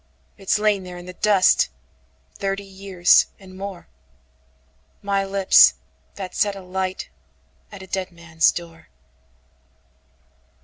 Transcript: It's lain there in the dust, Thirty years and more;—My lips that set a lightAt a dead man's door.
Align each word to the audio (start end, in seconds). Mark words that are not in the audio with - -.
It's 0.35 0.57
lain 0.57 0.81
there 0.83 0.97
in 0.97 1.05
the 1.05 1.13
dust, 1.13 1.69
Thirty 2.33 2.63
years 2.63 3.27
and 3.37 3.55
more;—My 3.55 5.23
lips 5.23 5.75
that 6.15 6.33
set 6.33 6.55
a 6.55 6.61
lightAt 6.61 7.07
a 7.73 7.85
dead 7.85 8.11
man's 8.11 8.51
door. 8.51 8.87